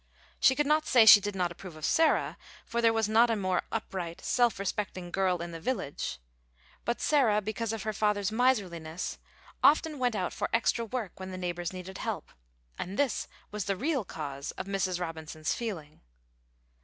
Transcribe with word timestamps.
She 0.39 0.55
could 0.55 0.65
not 0.65 0.87
say 0.87 1.05
she 1.05 1.21
did 1.21 1.35
not 1.35 1.51
approve 1.51 1.75
of 1.75 1.85
Sarah, 1.85 2.35
for 2.65 2.81
there 2.81 2.91
was 2.91 3.07
not 3.07 3.29
a 3.29 3.35
more 3.35 3.61
upright, 3.71 4.19
self 4.19 4.57
respecting 4.57 5.11
girl 5.11 5.43
in 5.43 5.51
the 5.51 5.59
village. 5.59 6.17
But 6.85 6.99
Sarah, 6.99 7.39
because 7.39 7.71
of 7.71 7.83
her 7.83 7.93
father's 7.93 8.31
miserliness, 8.31 9.19
often 9.63 9.99
went 9.99 10.15
out 10.15 10.33
for 10.33 10.49
extra 10.53 10.85
work 10.85 11.19
when 11.19 11.29
the 11.29 11.37
neighbors 11.37 11.71
needed 11.71 11.99
help, 11.99 12.31
and 12.79 12.97
this 12.97 13.27
was 13.51 13.65
the 13.65 13.77
real 13.77 14.03
cause 14.03 14.49
of 14.53 14.65
Mrs. 14.65 14.99
Robinson's 14.99 15.53
feeling. 15.53 16.01